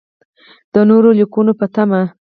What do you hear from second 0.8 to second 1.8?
نورو لیکنو په